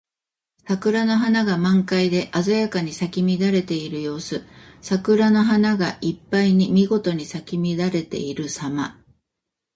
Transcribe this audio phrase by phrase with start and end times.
[0.65, 4.43] 桜の花が満開で鮮やかに咲き乱れている様子。
[4.81, 8.99] 桜の花がいっぱいにみごとに咲き乱れているさま。